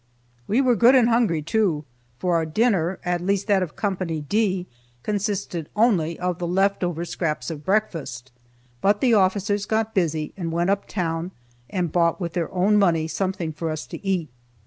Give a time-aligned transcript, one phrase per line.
[0.47, 1.85] We were good and hungry, too,
[2.17, 3.93] for our dinner, at least that of Co.
[3.93, 4.65] D,
[5.03, 8.31] consisted only of the left over scraps of breakfast.
[8.81, 11.29] But the officers got busy and went up town
[11.69, 14.29] and bought, with their own money, something for us to eat.